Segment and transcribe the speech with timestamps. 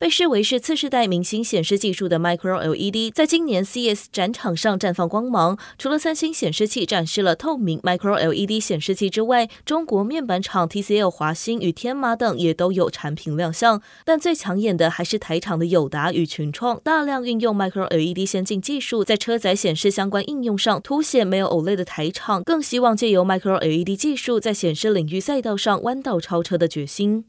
[0.00, 5.58] 被视为是次世代明星显示技术的 Micro LED，在今年 CES 展场上绽放光芒。
[5.76, 13.82] 除了三星显示器展示了透明 Micro LED 显示器之外，中国面板厂 TCL、华星与天马等也都有产品亮相。
[14.04, 27.24] 但最抢眼的还是台厂的友达与群创，大量运用 Micro LED 先进技术，在车载显示相关应用上凸显没有 OLED 的台厂，更希望借由 Micro LED 技术在显示领域赛道上弯道超车的决心。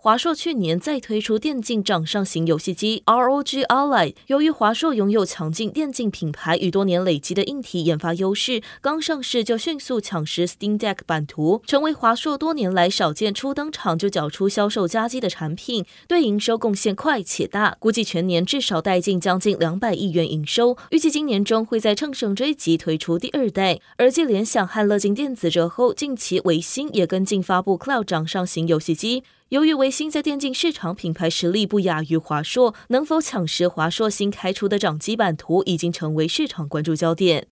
[0.00, 4.14] 华硕去年再推出电竞掌上型游戏机 ROG Ally。
[4.28, 17.76] 由于华硕拥有强劲电竞品牌与多年累积的硬体研发优势，刚上市就迅速抢食 Steam Deck 版图，成为华硕多年来少见初登场就缴出销售佳绩的产品，对营收贡献快且大。
[17.80, 20.76] 估计全年至少带进将近两百亿元营收。
[20.92, 23.80] 预计今年中会在乘胜追击推出第二代。
[23.96, 29.24] 而继联想和乐金电子之后，近期微星也跟进发布 Cloud 掌上型游戏机。
[29.50, 37.48] 由于维新在电竞市场品牌实力不亚于华硕，能否抢食华硕新开出的掌机版图，已经成为市场关注焦点。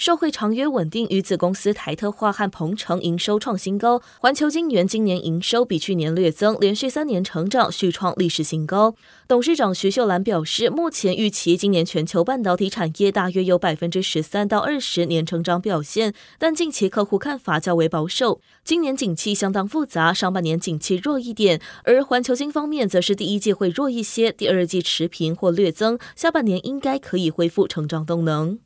[0.00, 8.94] 受惠长约稳定与子公司台特化和鹏程营收创新高，环球晶圆今年营收比去年略增，连续三年成长，续创历史新高。
[9.28, 18.40] 董事长徐秀兰表示，目前预期今年全球半导体产业大约有百分之十三到二十年成长表现，但近期客户看法较为保守。
[18.64, 28.60] 今年景气相当复杂，上半年景气弱一点，而环球晶方面则是第一季会弱一些，第二季持平或略增，下半年应该可以恢复成长动能。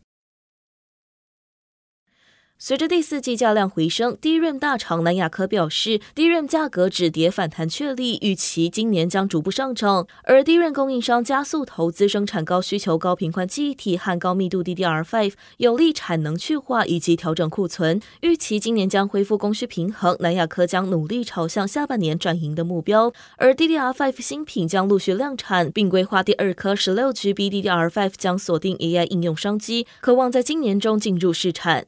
[2.66, 10.06] 随着第四季价量回升，DRAM 大厂南亚科表示，DRAM 价格止跌反弹确立，预期今年将逐步上涨。
[10.22, 18.00] 而 DRAM 供应商加速投资生产高需求高频宽记忆体和高密度 DDR5，有利产能去化以及调整库存。
[18.22, 23.12] 预期今年将恢复供需平衡，南亚科将努力朝向下半年转盈的目标。
[23.36, 31.84] 而 DDR5 新品将陆续量产，并规划第二颗 16GB DDR5 将锁定 AI 应用商机，可望在今年中进入市场。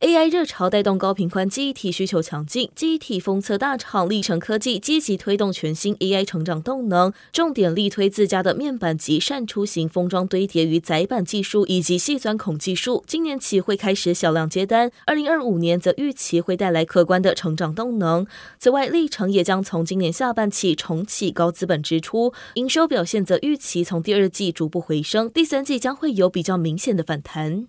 [0.00, 18.26] AI 热潮带动高频宽记忆体需求强劲，记忆体封测大厂力成科技积极推动全新 AI 成长动能，重点力推自家的面板及扇出型封装堆叠与载板技术以及细钻孔技术，今年起会开始小量接单，二零二五年则预期会带来可观的成长动能。
[18.58, 27.66] 此外，力成也将从今年下半期重启高资本支出，营收表现则预期从第二季逐步回升，第三季将会有比较明显的反弹。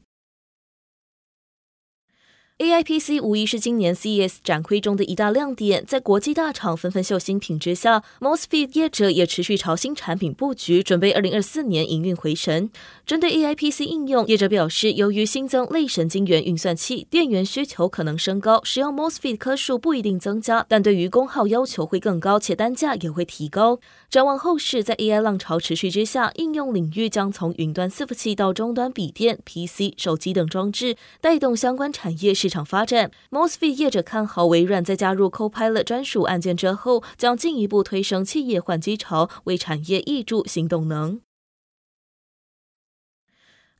[2.61, 12.69] AI PC 无疑是今年 CES 展会中的一大亮点，在国际大厂纷纷秀新品之下，MOSFET 业者也持续朝新产品布局，准备二零二四年营运回神。
[13.03, 23.79] 针对 AI PC 应用，业者表示，由于新增类神经元运算器，电源需求可能升高，使用 MOSFET 颗数不一定增加，但对于功耗要求会更高，且单价也会提高。
[24.07, 33.09] 展望后市，在 AI 浪潮持续之下，应用领域将从云端伺服器到终端笔电、PC、手机等装置，带动相关产业市场发展。
[33.31, 41.21] MOSFET 业者看好微软在加入 Copilot 专属按键之后，将进一步推升企业换机潮，为产业挹注新动能。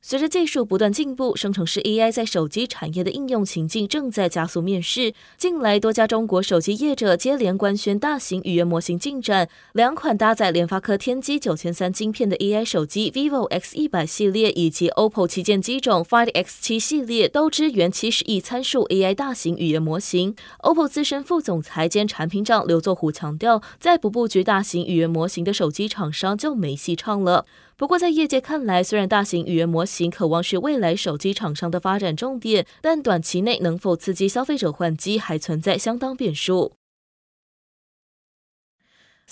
[0.04, 5.14] 随着技术不断进步，生成式 AI 在手机产业的应用情境正在加速面世。
[5.36, 20.34] 近来，多家中国手机业者接连官宣大型语言模型进展，两款搭载联发科天玑九千三晶片的 AI 手机 vivo X 一百系列以及 OPPO 旗舰机种 Find X 七系列都支援七十亿参数 AI 大型语言模型。
[20.64, 27.46] OPPO 资深副总裁兼产品长刘作虎强调，再不布局大型语言模型的手机厂商就没戏唱了。
[27.82, 36.74] 不过，在业界看来，虽然大型语言模型渴望是未来手机厂商的发展重点，但短期内能否刺激消费者换机，还存在相当变数。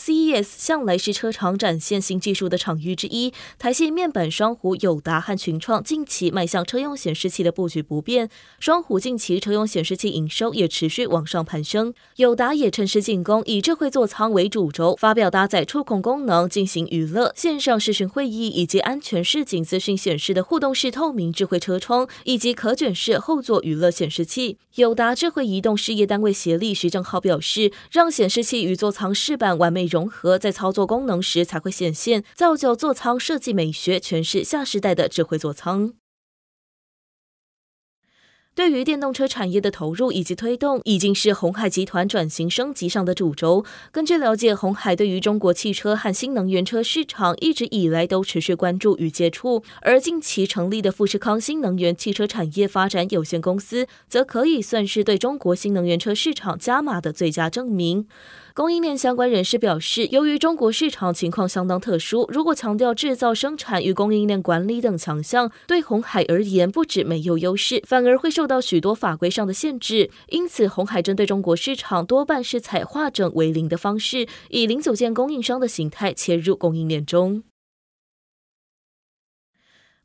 [0.00, 3.35] CES 向来是车厂展现新技术的场域之一。
[3.58, 8.31] 台系面板双虎、友达和群创近期迈向车用显示器的布局不变。
[8.58, 11.93] 双虎近期车用显示器营收也持续往上攀升。
[12.17, 24.56] 友达也趁势进攻，以智慧座舱为主轴，发表搭载触控功能、进行娱乐、线上视讯会议以及安全示警资讯显示的互动式透明智慧车窗，以及可卷式后座娱乐显示器。
[24.76, 35.92] 友达智慧移动事业单位协力徐正浩表示，让显示器与座舱饰板完美融合，在操作功能时才会显现，造就座舱设计美学，诠释下时代的智慧座舱。
[38.52, 43.64] 对于电动车产业的投入以及推动，已经是鸿海集团转型升级上的主轴。
[43.90, 58.08] 根据了解，鸿海对于中国汽车和新能源车市场一直以来都持续关注与接触，而近期成立的富士康新能源汽车产业发展有限公司，则可以算是对中国新能源车市场加码的最佳证明。
[58.55, 70.11] 供应链相关人士表示，由于中国市场情况相当特殊，如果强调制造、生产与供应链管理等强项，对红海而言不止没有优势，反而会受到许多法规上的限制。
[70.29, 77.44] 因此，红海针对中国市场多半是采化整为零的方式，以零组件供应商的形态切入供应链中。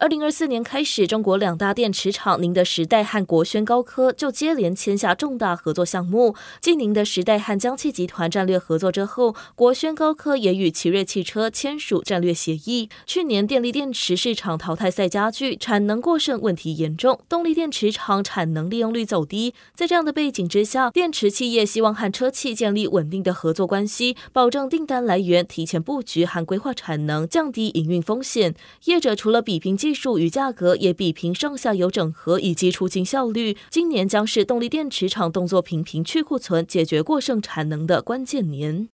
[0.05, 6.35] 二零二四年开始，中国两大电池厂宁德时代和国轩高科就接连签下重大合作项目。
[6.61, 12.87] 继宁德时代和江汽集团战略合作之后，国轩高科也与奇瑞汽车签署战略协议。
[13.07, 19.55] 去年电力电池市场淘汰赛加剧，产能过剩问题严重，动力电池厂产能利用率走低。
[19.73, 28.53] 在这样的背景之下，电池企业希望和车企建立稳定的合作关系，保证订单来源，提前布局和规划产能，降低营运风险。
[28.83, 33.57] 业者除了比拼技术与价格，也比拼上下游整合以及出清效率。
[33.69, 38.89] 今年将是动力电池厂动作频频去库存、解决过剩产能的关键年。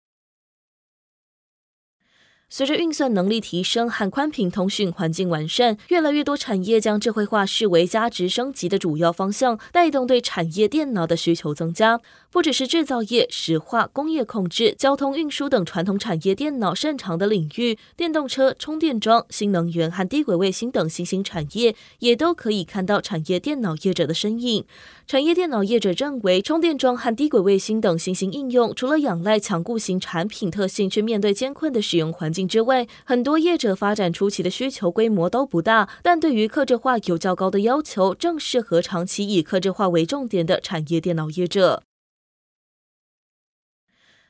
[2.54, 12.02] 随着运算能力提升和宽频通讯环境完善，越来越多产业将智慧化视为价值升级的主要方向，带动对产业电脑的需求增加。
[12.32, 24.64] 不只是制造业、石化、工业控制、交通运输等传统产业电脑擅长的领域，电动车、充电桩、新能源和低轨卫星等新兴产业，也都可以看到产业电脑业者的身影。
[25.06, 32.48] 产业电脑业者认为，充电桩和低轨卫星等新兴应用，除了仰赖强固型产品特性去面对艰困的使用环境。
[32.48, 41.84] 之外，很多业者发展初期的需求规模都不大，但对于客制化有较高的要求，正适合长期以客制化为重点的产业电脑业者。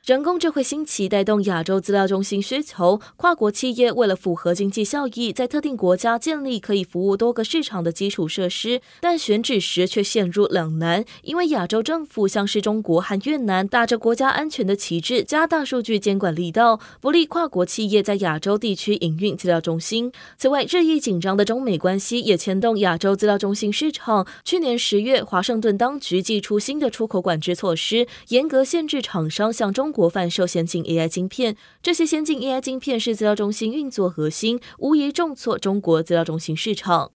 [0.04, 3.00] 人工智慧兴起，带动亚洲资料中心需求。
[3.16, 20.10] 跨国企业为了符合经济效益，在特定国家建立可以服务多个市场的基础设施，但选址时却陷入两难，因为亚洲政府像是中国和越南，打着国家安全的旗帜，加大数据监管力道，不利跨国企业在亚洲地区营运资料中心。
[20.36, 24.26] 此外，日益紧张的中美关系也牵动亚洲资料中心市场。
[24.44, 37.12] 去年十月，华盛顿当局祭出新的出口管制措施，严格限制厂商向中国贩售先进 AI 晶片，这些先进 AI 晶片是资料中心运作核心，无疑重挫中国资料中心市场。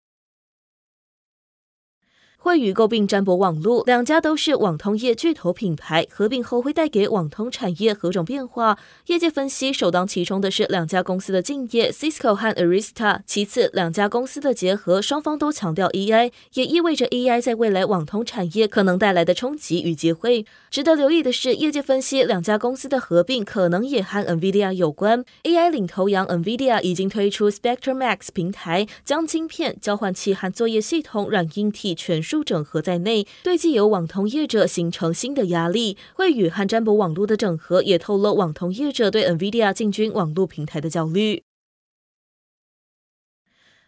[2.47, 8.77] 惠与购并詹博网络，两家都是网通业巨头品牌，合并后会带给网通产业何种变化？
[9.07, 13.19] 业界分析，首当其冲的是两家公司的竞业，Cisco 和 Arista。
[13.25, 20.45] 其次，两家公司的结合，双方都强调 AI，也意味着 AI 在未来网通产业可能带来的冲击与机会。
[20.69, 25.25] 值得留意的是，业界分析两家公司的合并可能也和 NVIDIA 有关。
[25.43, 32.36] AI 领头羊 NVIDIA 已经推出 Spectre Max 平台，将晶片、交换器和作业系统软硬体全数。
[32.43, 35.97] 整合在内，对既有网通业者形成新的压力。
[36.13, 41.46] 惠与和占卜网络的整合，也透露网通业者对 NVIDIA 进军网络平台的焦虑。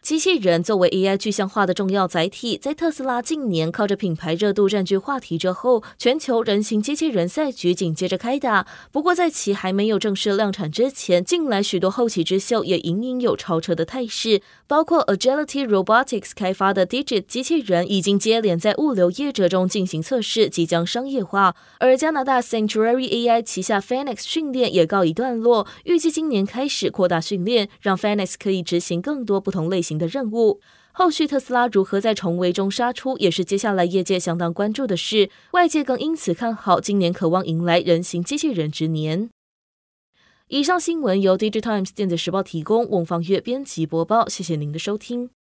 [0.02, 8.66] 机器人作为 AI 具象化的重要载体，在特斯拉近年靠着品牌热度占据话题之后，全球人形机器人赛局紧接着开打。
[8.90, 14.40] 不过，在其还没有正式量产之前，近来许多后起之秀也隐隐有超车的态势。
[14.66, 21.54] 包括 Agility Robotics 开发的 Digit 机器人已经接连在物流业者中进行测试，即将商业化。
[21.78, 30.60] 而加拿大 Sanctuary AI 旗下 Phoenix 训练也告一段落，预计今年开始扩大训练，让 Phoenix 可以执行更多不同类型的任务。
[30.92, 35.30] 后续特斯拉如何在重围中杀出，也是接下来业界相当关注的事。
[35.52, 39.30] 外界更因此看好今年，渴望迎来人形机器人之年。
[40.48, 44.28] 以上新闻由 Digitimes 电子时报提供，翁方月编辑播报。
[44.28, 45.30] 谢谢您的收听。